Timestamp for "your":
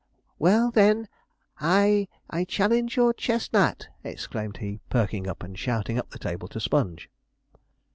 2.97-3.13